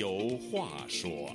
[0.00, 1.28] 有话说。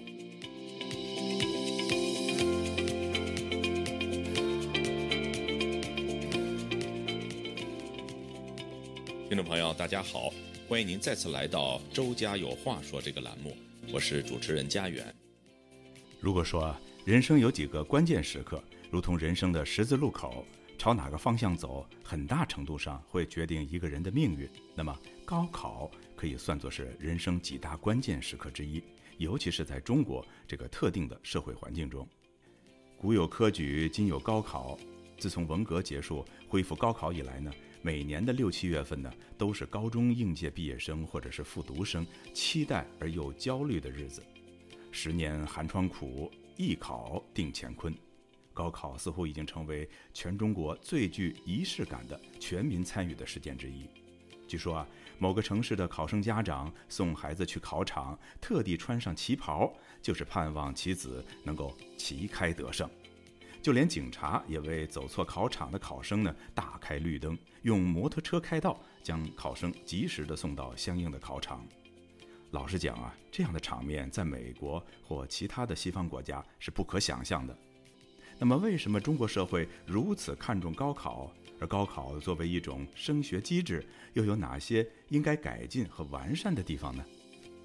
[9.29, 10.33] 听众朋友，大家好，
[10.67, 13.55] 欢迎您再次来到《周家有话说》这个栏目，
[13.93, 15.13] 我是主持人家园。
[16.19, 16.75] 如果说
[17.05, 20.43] 人生有几个关键时刻，如同人生的十字路口，
[20.85, 24.47] 朝哪个方向走，很大程度上会决定一个人的命运。
[24.75, 24.95] 那么，
[25.25, 28.83] 高考可以算作是人生几大关键时刻之一，
[29.17, 32.07] 尤其是在中国这个特定的社会环境中。
[32.99, 34.77] 古有科举，今有高考。
[35.17, 44.23] 自从文革结束、恢复高考以来呢，每年的六七月份呢，都是高中应届毕业生或者是复读生期待而又焦虑的日子。
[44.91, 47.91] 十年寒窗苦，一考定乾坤。
[48.55, 53.87] 高考似乎已经成为全中国最具仪式感的全民参与的事件之一。
[54.47, 54.87] 据说啊，
[55.19, 62.89] 某个城市的考生家长送孩子去考场，特地穿上旗袍，就是盼望其子能够旗开得胜。
[63.61, 71.67] 就连警察也为走错考场的考生呢大开绿灯，用摩托车开道，将考生及时的送到相应的考场。
[72.51, 77.57] 老实讲啊，这样的场面在美国或其他的西方国家是不可想象的。
[78.37, 81.31] 那么，为什么中国社会如此看重高考？
[81.57, 87.05] 而高考作为一种升学机制，又有哪些应该改进和完善的地方呢？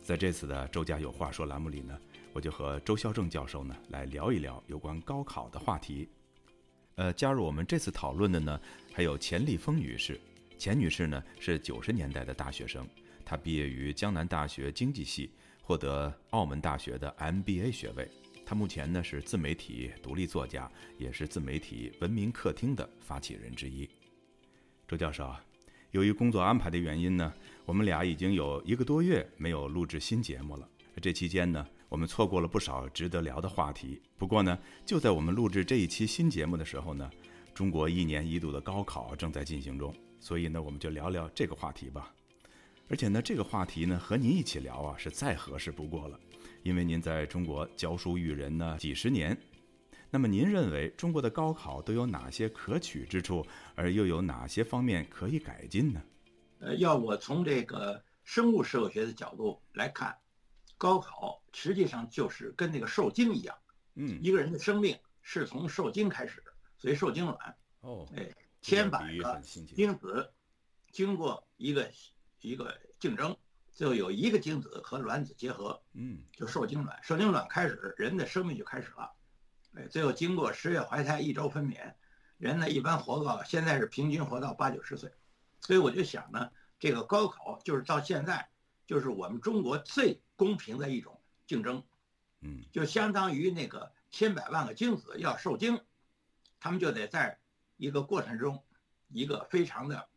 [0.01, 1.99] 在这次的《周家有话说》栏目里呢？
[2.33, 6.09] 我就和周孝正教授呢来聊一聊有关高考的话题。
[6.95, 8.61] 呃，加入我们这次讨论的呢
[8.93, 10.21] 还有钱立峰女士。
[10.57, 12.87] 钱女士呢是九十年代的大学生，
[13.25, 18.09] 她毕业于江南大学经济系，获得澳门大学的 MBA 学位。
[18.51, 23.89] 他目前呢是自媒体独立作家，也是自媒体文明客厅的发起人之一。
[24.89, 25.33] 周教授，
[25.93, 27.33] 由于工作安排的原因呢，
[27.65, 30.69] 我们俩已经有一个多月没有录制新节目了。
[31.01, 31.65] 这期间呢。
[31.89, 34.01] 我们错过了不少值得聊的话题。
[34.17, 37.09] 不过呢，就在我们录制这一期新节目的时候呢，
[37.55, 42.13] 中国一年一度的高考正在进行中，所以呢，我们就聊聊这个话题吧。
[42.89, 46.19] 而且呢，这个话题呢，和您一起聊啊，是再合适不过了，
[46.63, 49.37] 因为您在中国教书育人呢几十年。
[50.11, 56.03] 那么，您认为中国的高考都有哪些可取之处，而又有哪些方面可以改进呢？
[56.59, 60.17] 呃，要我从这个生物社会学的角度来看。
[60.77, 63.55] 高考实际上就是跟那个受精一样，
[63.97, 66.43] 嗯，一个人的生命是从受精开始，
[66.79, 68.27] 所以受精卵，哦，哎，
[68.63, 70.33] 千百个精子
[70.91, 71.93] 经过一个
[72.41, 73.37] 一个竞争，
[73.73, 79.13] 最后有一个精子和卵子结合，嗯，就受精卵，受精卵开始，人的生命就开始了，
[79.75, 81.95] 哎，最后经过十月怀胎，一周分娩，
[82.39, 85.13] 人呢一般活到现在是平均活到八九十岁，
[85.61, 88.49] 所以我就想呢，这个高考就是到现在
[88.87, 90.21] 就是我们中国最。
[90.41, 91.85] 公平的一种竞争，
[92.41, 95.79] 嗯，就相当于那个千百万个精子要受精，
[96.59, 97.39] 他们就得在
[97.77, 98.65] 一个过程中，
[99.11, 100.09] 一个非常的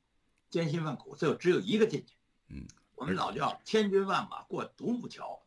[0.50, 2.16] 艰辛万苦，最后只有一个进去，
[2.48, 2.66] 嗯，
[2.96, 5.42] 我们老叫千军万马过独木桥，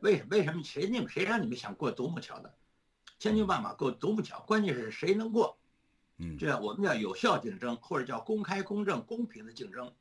[0.00, 0.28] 为什么？
[0.30, 0.62] 为什么？
[0.62, 2.54] 谁你们谁让你们想过独木桥的？
[3.18, 5.58] 千军万马过独木桥，关键是谁能过？
[6.18, 9.94] 嗯，这我们叫有效竞争，或者叫公开、公正、公平的竞争。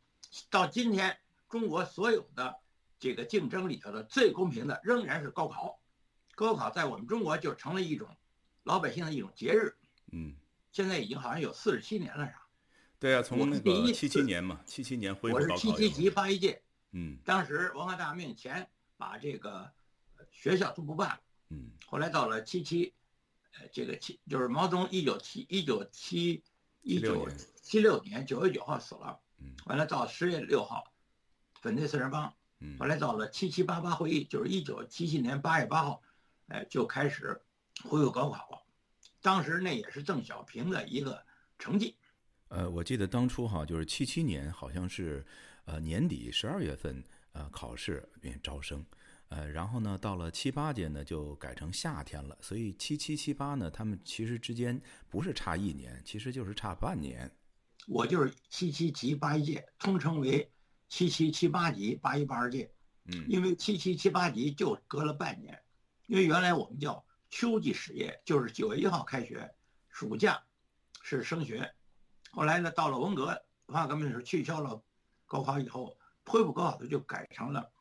[0.49, 1.17] 到今天，
[1.49, 2.57] 中国所有的。
[3.03, 5.79] 这个竞争里头的最公平的仍然是高考，
[6.35, 8.07] 高考在我们中国就成了一种
[8.61, 9.75] 老百姓的一种节日。
[10.11, 10.35] 嗯，
[10.71, 12.47] 现在已经好像有四十七年了，是吧？
[12.99, 15.53] 对啊，从那个七七年嘛，七七年恢复高考。
[15.53, 16.61] 我是七七级八一届。
[16.91, 19.71] 嗯，当时文化大革命前把这个
[20.29, 21.19] 学校都不办了。
[21.49, 22.93] 嗯，后来到了七七，
[23.53, 26.43] 呃，这个七就是毛泽东一九七一九七
[26.81, 27.27] 一九
[27.61, 29.19] 七六年九月九号死了。
[29.39, 30.93] 嗯，完了到十月六号，
[31.61, 32.33] 粉碎四人帮。
[32.63, 35.99] 嗯后来到了七七八八会议，就是一九七七年八月八号，
[36.47, 37.41] 哎，就开始
[37.83, 38.61] 恢复高考了。
[39.19, 41.25] 当时那也是邓小平的一个
[41.57, 41.95] 成绩。
[42.49, 45.25] 呃，我记得当初哈，就是七七年好像是，
[45.65, 47.03] 呃年底十二月份
[47.33, 48.85] 呃考试并招生，
[49.29, 57.31] 呃，然后呢到了七八届呢就改成夏天了，所以七七七八呢他们其实之间不是差一年，其实就是差半年。
[57.87, 60.51] 我就是七七级八一届，通称为。
[60.93, 62.69] 七七七八级八一八二届，
[63.05, 65.57] 嗯，因为七七七八级就隔了半年，
[66.07, 69.49] 因为原来我们叫秋季实业，就是九月一号开学，
[69.87, 70.43] 暑假
[71.01, 71.73] 是升学，
[72.31, 73.27] 后来呢，到了文革
[73.67, 74.83] 文化革命的时候取消了
[75.31, 77.71] 高考以后，恢复高考的就改成了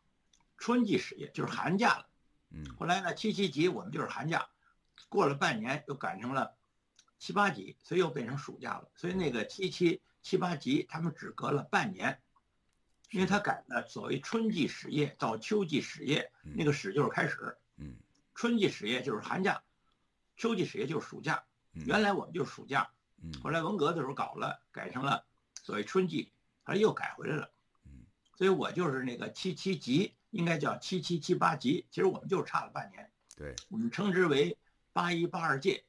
[0.57, 2.07] 春季始业，就是寒假了，
[2.51, 4.49] 嗯，后来呢，七七级我们就是寒假，
[5.09, 6.57] 过了半年又改成了
[7.19, 12.21] 七八级，所以又变成暑假了，所以那个七七七八级他们只隔了半年。
[13.11, 17.97] 因为他改了所谓春季始业到秋季始业，那个始就是开始，嗯，
[18.37, 19.65] 春季始业就是寒假，
[20.37, 21.43] 秋季始业就是暑假。
[21.73, 25.27] 原来我们就是暑假，嗯，后来文革的时候搞了，改成了
[25.65, 26.33] 所谓春季，
[26.63, 27.51] 后来又改回来了，
[27.85, 34.57] 嗯，所以我就是那个七七级，应该叫七七七八级，其实我们就是差了半年，对，我们称之为
[34.93, 35.85] 八一八二届，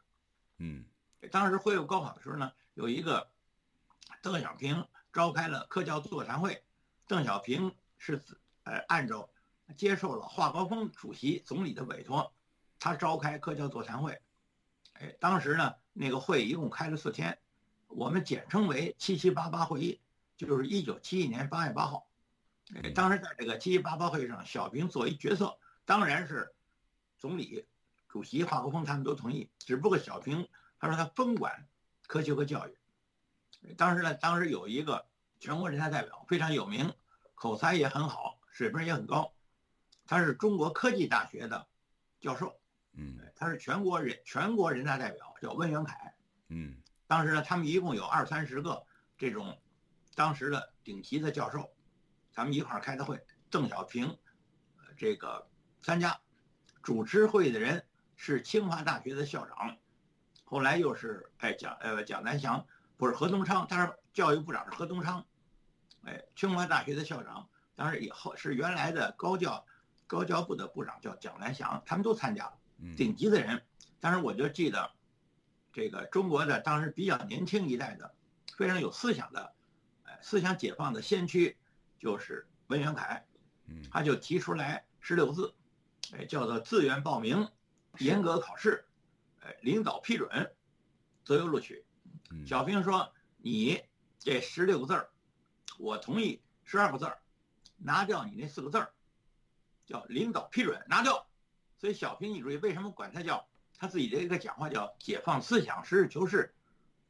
[0.58, 0.86] 嗯，
[1.32, 3.30] 当时恢复高考的时候呢，有一个
[4.22, 6.64] 邓小平召开了科教座谈会，
[7.08, 8.22] 邓小平是
[8.64, 9.30] 呃按照
[9.76, 12.34] 接受了华国锋主席总理的委托，
[12.80, 14.20] 他召开科教座谈会。
[14.94, 17.40] 哎，当时呢，那个会一共开了四天，
[17.88, 20.00] 我们简称为七七八八会议，
[20.46, 22.08] 就是一九七一年八月八号。
[22.76, 26.54] 哎，当时在这个七七八八会议上，小平作为决策，当然是
[27.18, 27.68] 总理、
[28.08, 30.48] 主席华国锋他们都同意，只不过小平
[30.80, 31.68] 他说他分管
[32.08, 32.78] 科学和教育。
[33.76, 35.06] 当时呢，当时有一个
[35.40, 36.94] 全国人大代表非常有名，
[37.36, 39.34] 口才也很好，水平也很高，
[40.06, 41.68] 他是中国科技大学的
[42.20, 42.60] 教授。
[42.94, 46.14] 嗯，他是全国人全国人大代表，叫温元凯。
[46.48, 46.76] 嗯，
[47.08, 48.86] 当时呢，他们一共有二三十个
[49.18, 49.58] 这种
[50.16, 51.72] 当时的顶级的教授，
[52.32, 53.20] 咱们一块儿开的会。
[53.50, 54.18] 邓小平，
[54.96, 55.50] 这个
[55.82, 56.22] 参加，
[56.82, 57.86] 主持会议的人
[58.16, 59.78] 是清华大学的校长，
[60.46, 62.66] 后来又是哎蒋呃蒋南翔，
[62.96, 65.26] 不是何东昌，他是教育部长是何东昌，
[66.06, 69.66] 哎清华大学的校长，当时以后是原来的高教
[70.08, 72.54] 高教部的部长叫蒋南翔，他们都参加了。
[72.96, 73.62] 顶级的人，
[74.00, 74.92] 当时我就记得，
[75.74, 78.16] 这个中国的当时比较年轻一代的，
[78.56, 79.52] 非常有思想的，呃，
[80.22, 81.58] 思想解放的先驱，
[82.00, 83.26] 就是文元凯，
[83.68, 85.54] 嗯，他就提出来十六字，
[86.14, 87.50] 哎，叫做自愿报名，
[88.00, 88.86] 严格考试，
[89.42, 90.54] 哎，领导批准，
[91.24, 91.86] 择优录取。
[92.46, 93.84] 小平说：“你
[94.20, 95.10] 这十六个字儿，
[95.78, 97.20] 我同意十二个字儿，
[97.78, 98.94] 拿掉你那四个字儿，
[99.86, 101.28] 叫领导批准，拿掉。”
[101.78, 106.54] 所以小平，你注意为什么管他叫他自己的一个讲话叫解放思想，实事求是，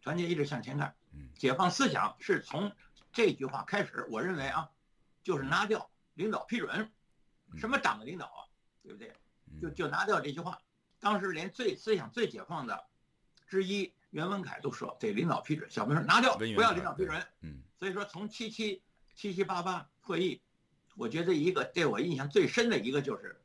[0.01, 0.95] 团结一致向前看。
[1.37, 2.71] 解放思想是从
[3.11, 4.05] 这句话开始。
[4.09, 4.69] 我认为啊，
[5.23, 6.91] 就是拿掉领导批准，
[7.57, 8.41] 什么党的领导啊，
[8.83, 9.13] 对不对？
[9.61, 10.59] 就就拿掉这句话。
[10.99, 12.85] 当时连最思想最解放的
[13.47, 15.69] 之一袁文凯都说得领导批准。
[15.69, 17.21] 小平说拿掉，不要领导批准。
[17.41, 17.61] 嗯。
[17.77, 18.81] 所以说从七七
[19.15, 20.41] 七七八八会议，
[20.95, 23.37] 我觉得一个对我印象最深的一个就是。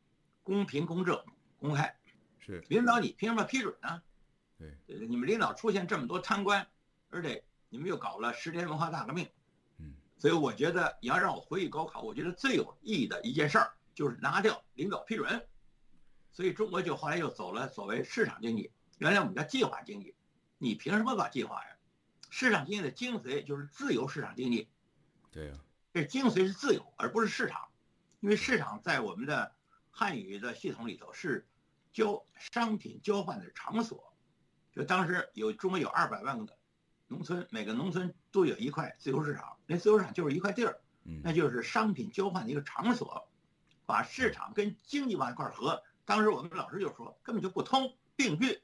[0.47, 1.21] 公平、公正、
[1.59, 1.93] 公开，
[2.39, 4.01] 是领导你凭什么批准呢？
[4.57, 4.79] 对，
[5.09, 6.65] 你们领导出现这么多贪官，
[7.11, 9.31] 而且你们又搞了十年文化大革命，嗯，
[10.19, 15.47] 所以我觉得你要让我回忆高考，我觉得最有意义的一件事儿就是拿掉领导批准，
[16.33, 20.15] 所以中国就后来又走了所谓市场经济，原来我们叫计划经济，
[20.59, 21.77] 你凭什么搞计划呀？
[22.31, 24.69] 市场经济的精髓就是自由市场经济，
[25.31, 25.55] 对呀，
[25.93, 27.69] 这精髓是自由，而不是市场，
[28.21, 29.53] 因为市场在我们的。
[29.99, 31.49] 汉语的系统里头是
[31.91, 34.13] 交商品交换的场所，
[34.71, 36.45] 就当时有中国有二百万个
[37.08, 40.81] 农村，每个农村都有一块自由市场，那自由市场就是一块地儿，
[41.23, 43.29] 那就是商品交换的一个场所，
[43.85, 45.82] 把市场跟经济往一块合。
[46.05, 48.61] 当时我们老师就说根本就不通并举。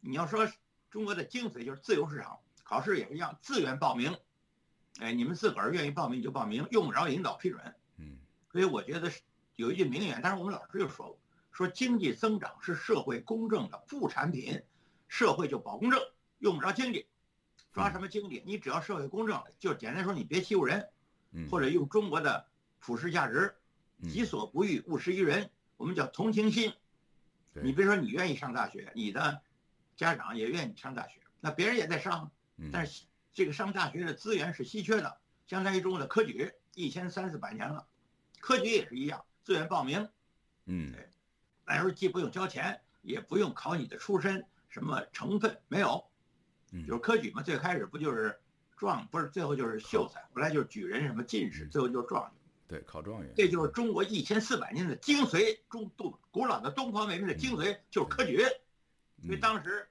[0.00, 0.48] 你要说
[0.90, 4.16] 中国的精髓就是自由市场，考试也是一样，自愿报名，
[5.00, 7.74] 哎，你们自个儿愿意报名就报名，用不着引导批准。
[7.98, 8.18] 嗯，
[8.52, 9.20] 所以我觉得是。
[9.56, 11.18] 有一句名言，但是我们老师就说过，
[11.50, 14.62] 说经济增长是社会公正的副产品，
[15.08, 15.98] 社会就保公正，
[16.40, 17.06] 用不着经济，
[17.76, 18.42] 抓什么经济？
[18.46, 20.88] 你只要社会公正，就简单说，你别欺负人，
[21.50, 22.46] 或者用中国的
[22.78, 23.54] 普世价值，
[24.08, 26.72] 己所不欲，勿施于人，我们叫同情心。
[27.52, 29.42] 你比如说，你愿意上大学，你的
[29.94, 32.30] 家长也愿意上大学，那别人也在上，
[32.72, 33.04] 但是
[33.34, 37.86] 这个上大学的资源是稀缺的，相当于中国的科举，一千三四百年了，
[38.40, 39.22] 科举也是一样。
[39.44, 40.08] 自愿报名，
[40.64, 40.94] 嗯，
[41.66, 46.06] 那时候既不用交钱，也不用考你的出身什么成分没有，
[46.84, 47.42] 就是科举嘛。
[47.42, 48.38] 最开始不就是
[48.76, 52.32] 状，不是最后就是秀才，后来就是举人什么进士，最后就是状元。
[52.68, 53.32] 对，考状元。
[53.36, 58.44] 这就是中国一千四百年的精髓，中东古老的东方文明的精髓就是科举。
[59.22, 59.88] 因为当时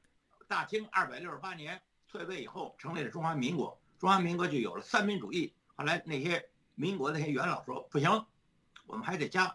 [0.47, 5.53] 大清二百六十八年退位以后，成立了中华民国，中华民国就有了三民主义。
[5.75, 8.25] 后来那些民国那些元老说不行。
[8.87, 9.47] 我们还得加，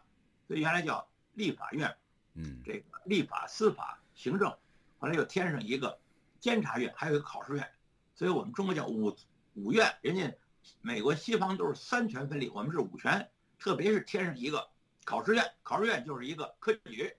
[0.49, 1.97] 所以原来叫立法院，
[2.35, 4.51] 嗯，这个立法、司法、行政，
[4.99, 6.01] 后来又添上一个
[6.41, 7.71] 监察院，还有一个考试院，
[8.15, 9.15] 所以我们中国叫五
[9.55, 9.95] 五院。
[10.01, 10.35] 人家
[10.81, 14.69] 美国、西方都是三权分立，我们是五权，特别是添上一个
[15.05, 17.15] 考试院，考试院就是一个科举，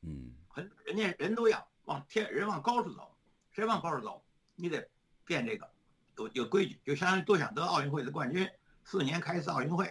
[0.00, 3.14] 嗯，很人家人都要往天人往高处走，
[3.52, 4.24] 谁往高处走，
[4.54, 4.88] 你得
[5.24, 5.70] 变这个
[6.16, 8.48] 有有规矩，就相当于多想得奥运会的冠军，
[8.84, 9.86] 四年开一次奥运会。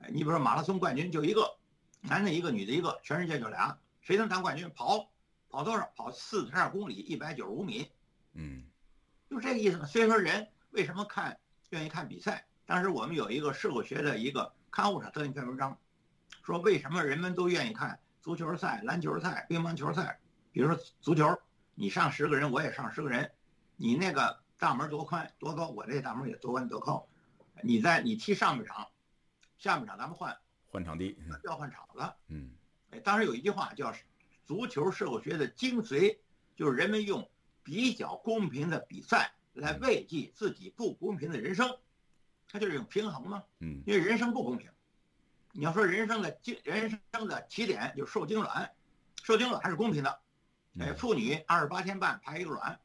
[0.00, 1.56] 哎，你比如说马拉松冠军就一个，
[2.00, 4.70] 男的一个，女的一个，全世界就俩，谁能当冠军？
[4.74, 5.10] 跑
[5.48, 5.90] 跑多少？
[5.94, 7.90] 跑四十二公里，一百九十五米。
[8.34, 8.62] 嗯，
[9.28, 9.84] 就这个意思。
[9.86, 11.38] 所以说人为什么看
[11.70, 12.46] 愿意看比赛？
[12.66, 15.78] 当时我们有一个社会学的一个刊物上登一篇文章，
[16.42, 20.18] 说为什么人们都愿意看足球赛、篮球赛、乒乓球赛？
[20.50, 21.38] 比如说足球，
[21.74, 23.30] 你上十个人，我也上十个人，
[23.76, 27.06] 你那个大门多宽多高，我这大门也多宽多高。
[27.62, 28.86] 你在你踢上半场，
[29.58, 30.36] 下半场咱们换
[30.66, 32.00] 换场地，要换场子。
[32.28, 32.50] 嗯，
[32.90, 33.94] 哎，当时有一句话叫
[34.46, 36.18] “足球社会学的精髓”，
[36.56, 37.28] 就是人们用
[37.64, 41.76] 比较公平的比赛来慰藉自己不公平的人生，
[42.46, 43.42] 它就是一种平衡嘛。
[43.58, 44.70] 嗯，因为人生不公平，
[45.52, 48.70] 你要说人生的精人生的起点就是受精卵，
[49.22, 50.20] 受精卵还是公平的。
[50.78, 52.80] 哎，妇女二十八天半排一个卵，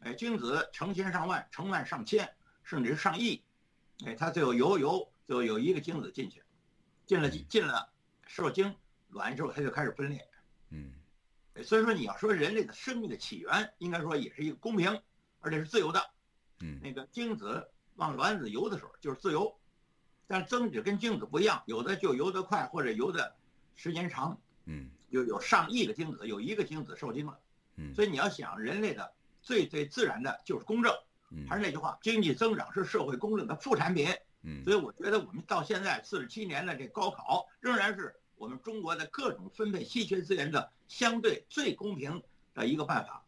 [0.00, 2.30] 哎，精子成千上万、成万上千，
[2.62, 3.42] 甚至是上亿。
[4.04, 6.42] 哎，它最后游游，最后有一个精子进去，
[7.06, 7.90] 进了进了
[8.26, 8.76] 受精
[9.08, 10.28] 卵之后，它就开始分裂。
[10.68, 10.92] 嗯，
[11.62, 15.00] 所以说你要说人类的生命的起源，应该说也是一个公平，
[15.40, 16.10] 而且是自由的。
[16.60, 19.56] 嗯，那个精子往卵子游的时候就是自由，
[20.26, 23.36] 但是增子跟精子不一样，有的就游得快，或者游的
[23.76, 24.38] 时间长。
[24.64, 27.38] 嗯，有有上亿个精子，有一个精子受精了。
[27.76, 30.92] 嗯，所以你要想人类的最最自然的就是公正。
[31.48, 34.08] 还是那句话，经济增长是社会公正的副产品。
[34.42, 42.22] 嗯，所以我觉得我们到现在四十七年的这高考，仍然是我们中国的各种分配稀缺资源的相对最公平
[42.54, 43.24] 的一个办法。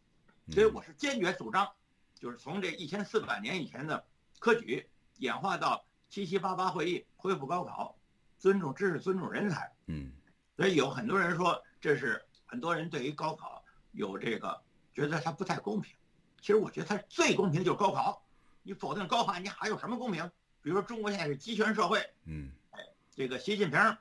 [0.50, 1.68] 所以我是坚决主张，
[2.14, 4.06] 就是从这一千四百年以前的
[4.38, 7.98] 科举演化到七七八八会议恢复高考，
[8.38, 9.72] 尊重知识，尊重人才。
[9.86, 10.12] 嗯，
[10.56, 14.62] 所以有很多人说这是很多人对于高考有这个
[14.94, 15.94] 觉得它不太公平。
[16.40, 18.24] 其实我觉得它最公平的就是高考，
[18.62, 20.30] 你否定高考，你还有什么公平？
[20.62, 23.96] 比如说中国现在是集权社会，嗯，哎，这个习近平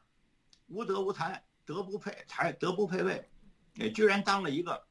[0.68, 3.30] 无德无才，德不配才，德不配位，
[3.80, 4.86] 哎，居然当了一个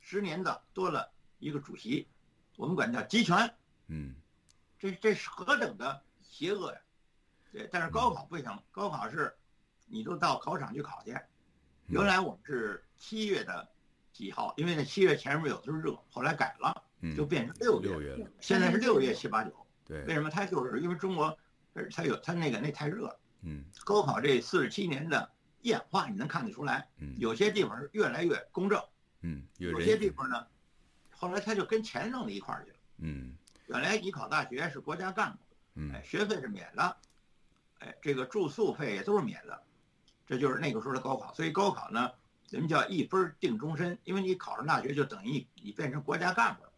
[0.00, 2.08] 十年的多了一个主席，
[2.56, 3.54] 我们管叫集权，
[3.88, 4.14] 嗯，
[4.78, 6.80] 这这是何等的邪恶呀！
[7.52, 9.34] 对，但是高考不行，高考是，
[9.86, 11.16] 你都到考场去考去，
[11.86, 13.68] 原来我们是七月的
[14.12, 16.84] 几号，因为那七月前面有的时候热，后来改了。
[17.16, 19.66] 就变成六六月了，现在是六月七八九。
[19.86, 20.28] 对，为什么？
[20.28, 21.34] 它就是因为中国，
[21.90, 23.19] 它有它那个那太热了。
[23.42, 25.30] 嗯，高考这四十七年的
[25.62, 26.88] 演化，你能看得出来。
[26.98, 28.82] 嗯，有些地方是越来越公正。
[29.22, 30.46] 嗯，有些地方呢，
[31.10, 32.76] 后来他就跟钱弄到一块儿去了。
[32.98, 35.38] 嗯，原来你考大学是国家干部，
[35.74, 36.96] 嗯，哎，学费是免的，
[37.80, 39.62] 哎，这个住宿费也都是免的，
[40.26, 41.32] 这就是那个时候的高考。
[41.34, 42.10] 所以高考呢，
[42.50, 46.72] 人们叫一分定终身，因为你考上大学就等于你变成国家干部了。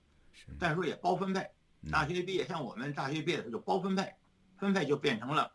[0.59, 1.49] 但是说也包分配，
[1.91, 4.13] 大学毕业像我们大学毕业的时候就包分配，
[4.59, 5.53] 分配就变成了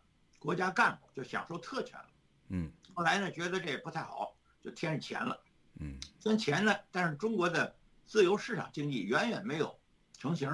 [0.48, 2.06] 国家干部，就享受特权了。
[2.48, 5.38] 嗯，后来呢，觉得这不太好，就添上钱了。
[5.82, 7.75] 嗯，添钱呢，但是中国的
[8.06, 9.77] 自由市场经济远远没有
[10.18, 10.50] 成型，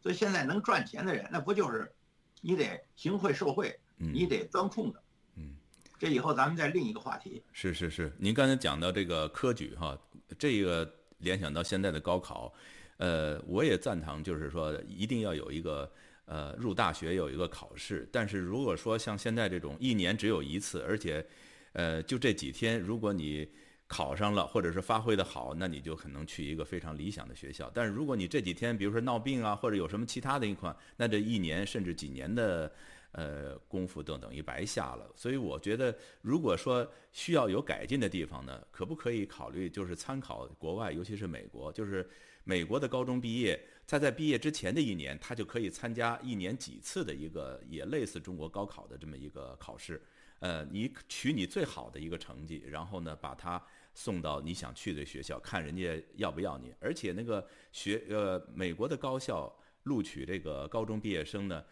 [0.00, 1.94] 所以现在能赚钱的人，那不就是
[2.40, 4.98] 你得行贿受贿，你得钻空子。
[5.34, 5.54] 嗯，
[5.98, 7.42] 这以后咱们再另一个话题。
[7.52, 9.98] 是是是，您刚才讲到这个科举哈，
[10.38, 12.54] 这个联想到现在的高考。
[12.96, 15.92] 呃，我也赞同，就是说一定要有一个
[16.26, 18.08] 呃入大学有一个考试。
[18.12, 21.26] 但是如果说像现在这种一年只有一次，而且
[21.72, 23.48] 呃就这几天，如果你
[23.88, 27.70] 考上了或者是发挥的好，那你就可能去一个非常理想的学校。
[27.74, 32.72] 但是如果你这几天比如说闹病啊，或者有什么其他的一款，那这一年甚至几年的
[33.12, 35.10] 呃功夫都等于白下了。
[35.14, 42.08] 所以我觉得，如果说需要有改进的地方呢，可不可以考虑就是参考国外，尤其是美国，就是。
[42.48, 50.02] 美国的高中毕业，他在毕业之前的一年，他就可以参加一年几次的一个也类似中国高考的这么一个考试。
[50.40, 53.64] 呃，你取你最好的一个成绩，然后呢，把他
[53.94, 56.74] 送到你想去的学校，看人家要不要你。
[56.80, 59.50] 而且那个学呃，美国的高校
[59.84, 61.64] 录取这个高中毕业生呢，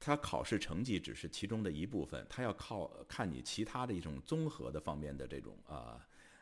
[0.00, 5.98] 他考试成绩只是其中的一部分，他要靠看你其他的一种综合的方面的这种啊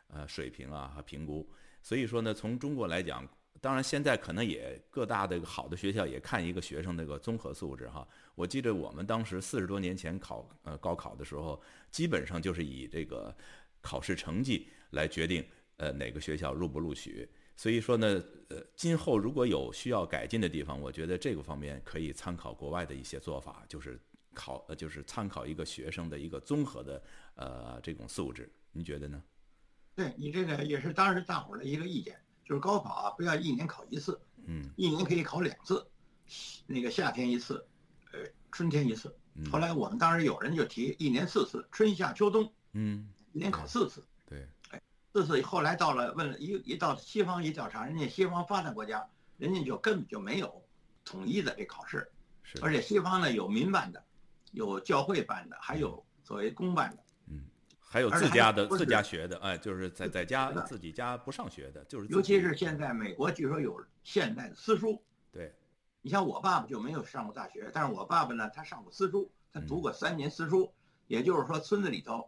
[0.07, 1.47] 呃水平啊和评估。
[1.83, 3.29] 所以说呢，从中国来讲。
[3.59, 8.07] 当然，现在可能也各大的好的学校也看一个学生那个综合素质哈。
[8.33, 13.35] 我记得我们当时四十多年前考呃高考的时候，基本上就是以这个
[13.81, 15.45] 考试成绩来决定
[15.77, 17.29] 呃哪个学校录不录取。
[17.55, 23.99] 所以说呢，呃，今后如果有需要改进的地方，我觉得这个方面可以参考国外的一些做法，就是
[24.33, 27.03] 考呃就是参考一个学生的一个综合的
[27.35, 28.51] 呃这种素质。
[28.71, 29.21] 您觉得呢？
[29.93, 32.19] 对你这个也是当时大伙儿的一个意见。
[32.51, 35.87] 就是高考啊，不要一年考一次，嗯，一年可以考两次，
[36.67, 37.65] 那个夏天一次，
[38.11, 38.19] 呃，
[38.51, 39.15] 春天一次，
[39.49, 44.05] 后来我们当时有人就提一年四次，春夏秋冬，嗯，一年考四次。
[44.27, 44.81] 对，哎，
[45.13, 50.61] 四次后来到了问了一一到西方一调查，人家西方发达国家，人家就根本就没有
[51.05, 52.11] 统一的这考试，
[52.43, 54.03] 是，而且西方呢有民办的，
[54.51, 57.03] 有教会办的，还有所谓公办的。
[57.91, 65.03] 嗯，还有自家的自家学的，哎，就是在在家自己家不上学的，就是尤其是现在美国据说有现代的私塾。
[65.31, 65.53] 对。
[66.03, 70.71] 你像我爸爸就没有上过大学，但是我爸爸呢，他上过私塾，他读过三年私塾，
[71.07, 72.27] 也就是说村子里头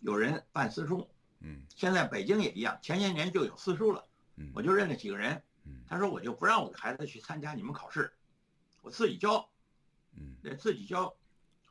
[0.00, 1.08] 有人办私塾。
[1.40, 4.04] 嗯，现在北京也一样，前些年就有私塾了。
[4.36, 5.42] 嗯，我就认了几个人。
[5.64, 8.12] 嗯，他说我就不让我的孩子去参加你们考试，
[8.82, 9.48] 我自己教。
[10.14, 11.12] 嗯，自己教，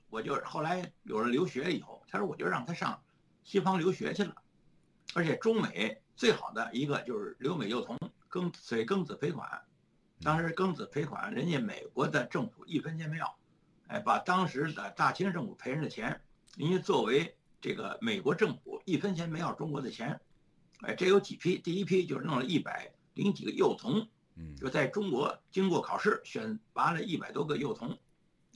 [0.09, 3.01] 我就后来有了留学了以后，他说我就让他上
[3.47, 4.35] 西方留学去了，
[5.13, 7.97] 而且中美最好的一个就是留美幼童，
[8.29, 9.63] 庚所以庚子赔款。
[10.21, 13.37] 当时庚子赔款，人家美国的政府一分钱没要，
[13.87, 16.21] 哎，把当时的大清政府赔人的钱，
[16.57, 20.19] 人家作为这个美国政府一分钱没要中国的钱，
[20.81, 21.57] 哎，这有几批？
[21.57, 27.97] 第一批就是弄了一百零几个幼童，嗯，就在中国经过考试选拔了一百多个幼童，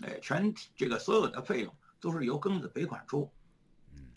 [0.02, 3.32] 哎，全这个所有的费用都是由庚子赔款出，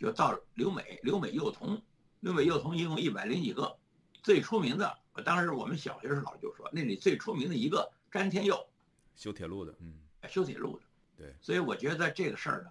[0.05, 1.81] 就到留美留美幼童，
[2.21, 3.79] 留美幼童一共一百零几个，
[4.23, 4.99] 最出名的。
[5.15, 8.69] 我当时我们小学时老师就说，那里最出名的一个詹天佑，
[9.17, 9.95] 修铁路的，嗯，
[10.29, 10.85] 修铁路的，
[11.17, 12.71] 对，所以我觉得这个事儿呢，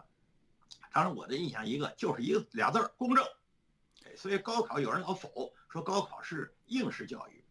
[0.94, 3.25] 当然我的印象一个就是一个俩字儿公正，
[4.06, 7.44] 哎，所以高考有人老否说高考是应试教育，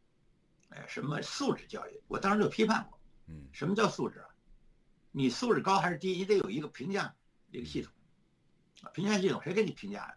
[0.69, 4.29] 哎，什么素质教育，我当时就批判过，嗯，什么叫素质啊？
[5.11, 7.15] 你素质高还是低，你得有一个评价
[7.51, 8.02] 一个系统，啊，
[8.91, 10.15] 评价系统谁给你评价呀？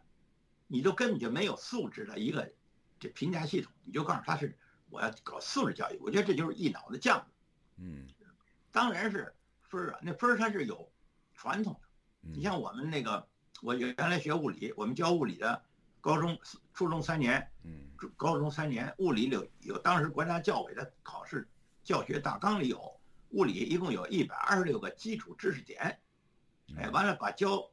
[0.67, 2.51] 你都根本就没有素质的一个
[2.99, 4.57] 这评价系统，你就告诉他是。
[4.91, 7.21] 我要搞素质教育，我觉得这就是一脑子犟。
[7.75, 8.07] 嗯，
[8.71, 10.89] 当然是分儿啊，那分儿它是有
[11.33, 11.79] 传统的。
[12.21, 13.27] 你像我们那个，
[13.61, 15.61] 我原来学物理，我们教物理的，
[15.99, 16.39] 高中、
[16.71, 21.49] 初中三年，嗯，高中三年，物理有有当时国家教委的考试
[21.83, 22.97] 教学大纲里有
[23.31, 25.99] 物理，一共有一百二十六个基础知识点。
[26.77, 27.71] 哎，完了把教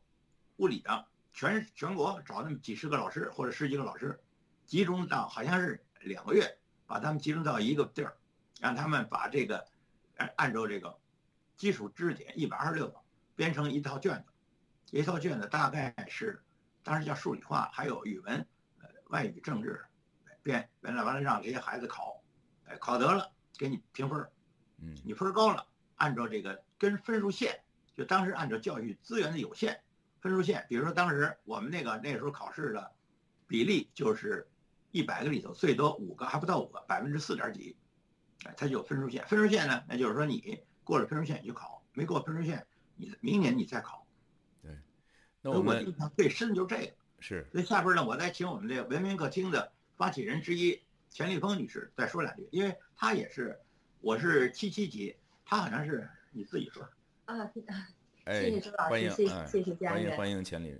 [0.56, 4.20] 物理的全全国找那么几十个老师或者十几个老师，
[4.66, 6.58] 集中到好像是两个月。
[6.84, 8.18] 把他们集中到一个地儿，
[8.60, 9.66] 让他们把这个
[10.18, 10.98] 按按照这个
[11.56, 13.00] 基础知识点一百二十六个
[13.34, 16.42] 编成一套卷子，一套卷子大概是
[16.82, 18.46] 当时叫数理化，还有语文、
[18.82, 19.82] 呃外语、政治
[20.42, 22.22] 编完了完了让这些孩子考，
[22.66, 24.28] 哎考得了给你评分，
[24.76, 29.82] 嗯，你分高了，按照这个跟分数线，就当时按照教育资源的有限
[30.22, 32.92] 分数线，比如说当时我们那个那时候考试的
[33.46, 34.48] 比例就是。
[34.94, 37.74] 一百个里头最多五个，还不到五个，百分之四点几，
[38.44, 39.26] 哎，它就有分数线。
[39.26, 44.06] 分数线呢，那就是说你过了分数线你就考，没过分数线，你明年你再考。
[44.60, 44.70] 对，
[45.40, 46.92] 那我们印象最深的就是这个。
[47.20, 47.48] 是。
[47.50, 53.58] 所以下边呢，我再请我们这个文明客厅的发起人之一钱立峰女士再说两句，因为她也是，
[54.02, 56.82] 我是七七级，她好像是你自己说。
[57.24, 57.86] 啊，哎，
[58.26, 60.78] 谢谢周老师，谢谢谢谢家人，欢迎欢迎钱理，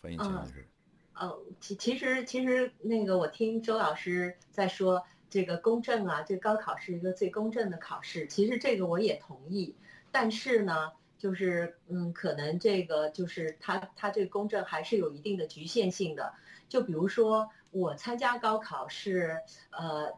[0.00, 0.66] 欢迎钱老师。
[1.14, 8.26] 哦，其其实其实那个我听周老师在说这个公正啊，这高考是一个最公正的考试。
[8.28, 9.74] 其实这个我也同意，
[10.10, 16.32] 但是呢，就是嗯，可能这个就是他他这个公正还是有一定的局限性的。
[16.68, 20.12] 就比如说我参加高考是呃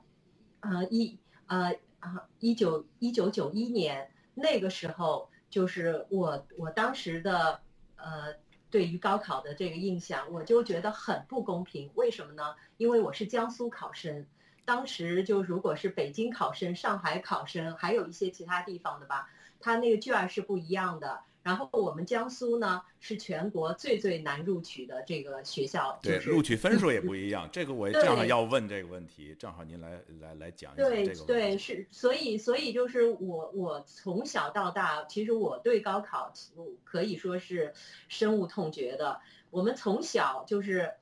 [0.61, 7.61] 呃一呃啊一九一九九一年那个时候，就是我我当时的
[7.97, 8.35] 呃。
[8.73, 11.91] 对于高考的这个印象，我就觉得很不公平。
[11.97, 12.55] 为什么呢？
[12.77, 14.25] 因为我是江苏考生，
[14.65, 21.21] 当时就如果是北京考生、上海考生，还有一些其他地方的吧，他那个卷是不一样的。
[21.43, 27.49] 然后我们江苏呢是全国最最难录取的这个学校，对，录取分数也不一样。
[27.51, 31.25] 这个我正好要问这个问题，正好您来来来讲一下这个。
[31.25, 36.33] 对对是，所以所以就是我我从小到大，其实我对高考
[36.85, 37.73] 可以说是
[38.09, 39.21] 深恶痛绝的。
[39.51, 40.93] 我们从小就是，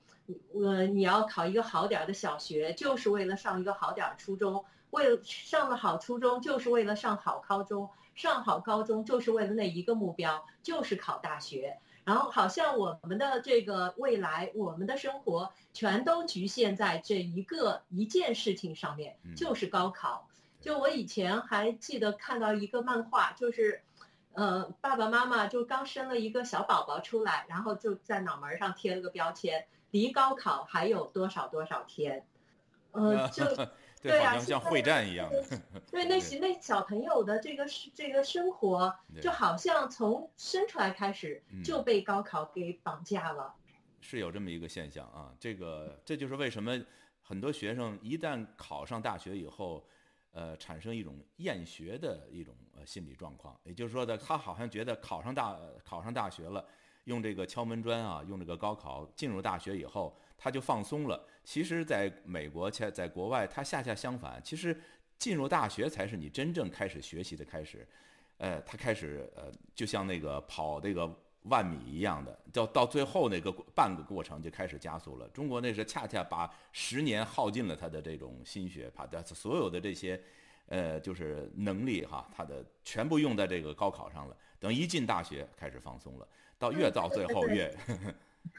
[0.55, 7.90] 呃，你要考一个好点儿的小学，就是为了上一个好点儿初中；为了上了好初中，就是为了上好高中。
[8.14, 11.79] 上好高中就是为了那一个目标，就是考大学。
[12.05, 20.27] 然后好像我们的这个未来，我们的生活全都局限在这一个一件事情上面，就是高考。
[20.61, 23.83] 就我以前还记得看到一个漫画，就是，
[24.33, 32.27] 呃，爸爸妈妈就刚生了一个小宝宝出来，然后就在脑门上贴了个标签，离高考还有多少多少天。
[32.90, 33.44] 呃， 就
[34.02, 35.44] 对好像像会战一样的。
[35.90, 43.54] 对，那些那小朋友的这个这个生活，就好像从生出来开始就被高考给绑架了。
[44.00, 46.80] 是有这么一个现象啊，这个这就是为什么
[47.20, 49.84] 很多学生一旦考上大学以后，
[50.30, 53.58] 呃，产生一种厌学的一种呃心理状况。
[53.64, 56.64] 也就是说的，他好像觉得考上大考上大学了，
[57.09, 61.21] 用这个敲门砖啊，用这个高考进入大学以后，他就放松了。
[61.42, 64.40] 其实，在美国，在在国外，他恰恰相反。
[64.44, 64.79] 其实
[65.18, 67.85] 进入大学才是你真正开始学习的开始。
[68.37, 71.12] 呃，他开始呃，就像那个跑这个。
[71.44, 75.27] 万米一样的，到到最后那个半个过程就开始加速了。
[75.29, 80.21] 中国那是恰恰把十年耗尽了他的这种心血，把他所有的这些，
[80.66, 84.37] 呃，就是能力哈，他的全部用在这个高考上了。
[84.59, 87.75] 等一进大学开始放松了，到越到最后越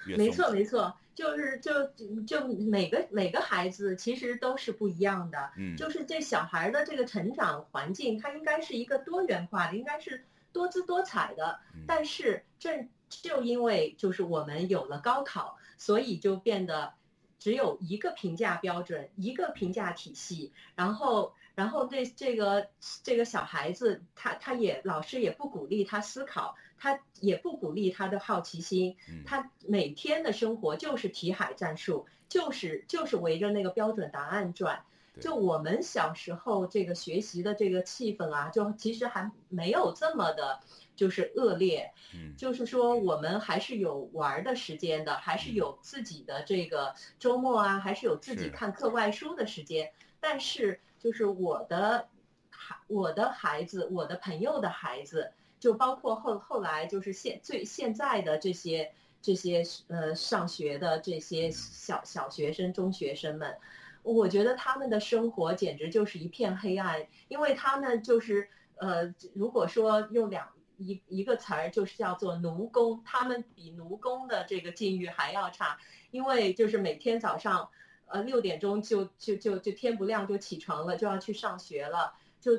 [0.06, 1.86] 越没错没错，就是就
[2.26, 10.26] 就每个每个孩子其实都是不一样的，嗯，就是这小孩的这个成长环境，它应该是一个多元化的，应该是。
[10.52, 16.94] 多姿多彩的，但是正就因为就是我们有了高考，所以就变得
[17.38, 22.69] 只有一个评价标准，一个评价体系，然后然后对这个
[23.04, 28.95] 这个小孩子他他也老师也不鼓励他思考，他也不鼓励他的好奇心，
[29.26, 34.86] 他每天的生活就是题海战术，就是就是围着那个标准答案转。
[35.19, 40.62] 就我们小时候这个学习的这个气氛啊，就其实还没有这么的，
[40.95, 41.91] 就是恶劣。
[42.13, 49.91] 嗯，就是说我们还是有玩的时间的，还是有自己的这个周末啊，还是有自己看课外书的时间。
[50.22, 52.08] 但是就是我的
[52.50, 63.58] 孩，我的孩子，我的朋友的孩子，就包括后后来就是现最现在的这些这些呃上学的这些小小学生、中学生们。
[64.02, 75.78] 我觉得他们的生活简直就是一片黑暗，因为他们就是呃，如果说用两一一个词儿，就是叫做奴工，他们比奴工的这个境遇还要差，
[76.12, 77.70] 因为就是每天早上，
[78.10, 82.52] 呃六点钟就就就就天不亮就起床了，就要去上学了，就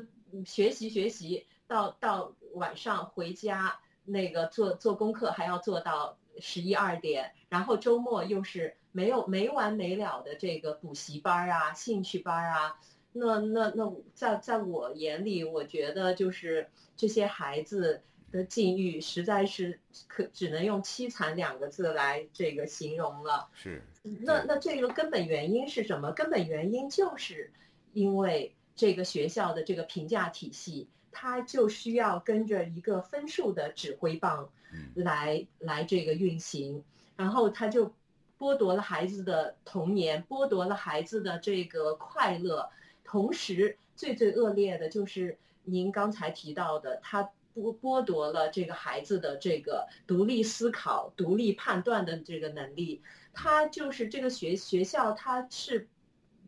[0.45, 8.77] 学习学习到到晚上回家那个做做功课还要做到十一二点，然后周末又是。
[8.93, 12.81] 没有没完没了的这个补习班啊，兴趣班啊，
[13.13, 23.49] 那那那在在我眼里，我觉得就是这些孩子的境遇实在是可只能用凄惨两个字来这个形容了。
[23.55, 23.83] 是。
[24.03, 26.13] 那那这个根本原因是什么？
[26.13, 27.53] 根本原因就是
[27.93, 34.49] 因为这个学校的这个评价体系，它就需要跟着一个分数的指挥棒
[34.95, 36.85] 来来这个运行，
[37.17, 37.93] 然后它就。
[38.41, 42.71] 剥夺了孩子的童年，剥夺了孩子的这个快乐，
[43.05, 53.03] 同时最最恶劣的就是您刚才提到的，他剥剥夺了这个孩子的这个独立思考、独立判断的这个能力。
[53.33, 55.89] 他就是这个学学校，他是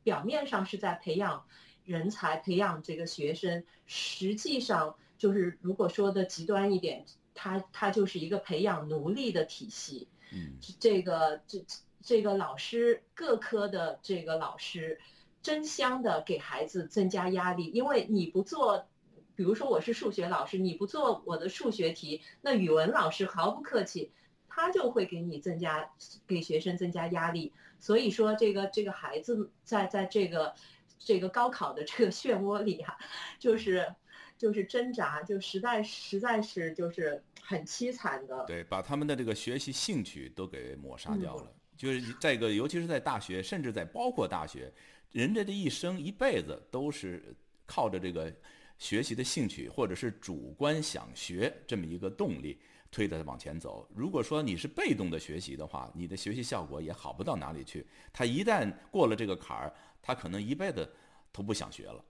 [0.02, 1.44] 表面上是在培养
[1.84, 10.08] 人才、培养这个学生，实际上就是如果说的极端一点，他他就是一个培养奴隶的体系。
[10.32, 11.64] 嗯，这个这
[12.02, 14.98] 这个老师各科的这个老师，
[15.42, 18.88] 争相的给孩子增加压力，因为你不做，
[19.34, 24.10] 比如说我是数学老师，你不做我的数学题，那语文老师毫不客气，
[24.48, 25.90] 他就会给你增加
[26.26, 27.52] 给学生增加压力。
[27.78, 30.54] 所以说这个这个孩子在在这个
[30.98, 32.96] 这个高考的这个漩涡里啊，
[33.38, 33.94] 就是
[34.38, 37.22] 就是挣扎，就实在实在是就是。
[37.44, 41.52] 很凄惨的，对，把他们的这个学习兴趣都给抹杀掉了。
[41.76, 44.72] 就是再一个，尤其是在大学，甚至在包括大学，
[45.10, 47.34] 人家的一生一辈子都是
[47.66, 48.32] 靠着这个
[48.78, 52.58] 学习的兴趣，或者是主观想学这么一个动力
[52.90, 53.88] 推着往前走。
[53.94, 57.86] 如果说你是被动的学习的话，你的学习效果也好不到哪里去。
[58.12, 60.90] 他一旦过了这个坎儿，他可能一辈子
[61.32, 62.04] 都不想学了。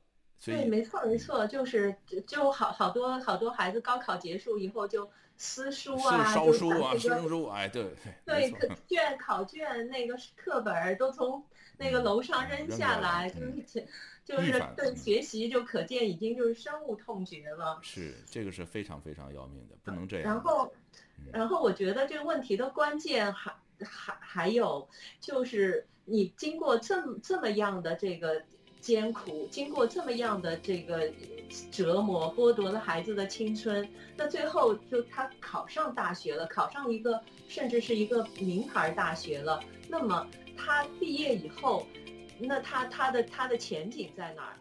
[0.44, 1.94] 对，没错，没错，就是
[2.26, 5.10] 就好好多好多孩子高考结束以后就。
[5.38, 7.82] 撕书啊，烧书啊，撕书，哎，对
[8.24, 11.42] 对，对，卷考卷那个课本都从
[11.78, 13.88] 那个楼上扔下来，就是
[14.24, 17.80] 就是对学习就可见已经就是深恶痛绝了。
[17.82, 20.26] 是，这个是非常非常要命的，不能这样。
[20.26, 20.72] 然后，
[21.32, 28.44] 然后我觉得这个问题的关键还还还有就是你经过这么这么样的这个。
[28.82, 31.08] 艰苦，经过这么样的这个
[31.70, 39.62] 折磨，剥夺了孩子的青春，那最后就他考上大学了，考上一个甚至是一个名牌大学了。
[39.88, 41.86] 那么他毕业以后，
[42.40, 44.58] 那他他的他的前景在哪儿？